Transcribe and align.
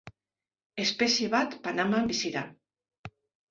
Espezie 0.83 1.29
bat 1.35 1.53
Panaman 1.69 2.11
bizi 2.15 2.35
da. 2.39 2.45